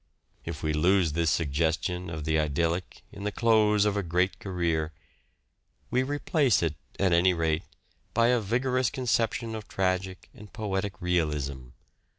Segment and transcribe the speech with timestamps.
[0.45, 4.93] If we lose this suggestion of the idyllic in the close of a great career,
[5.91, 7.65] we replace it, at any rate,
[8.15, 11.67] by a vigorous conception of tragic and poetic realism.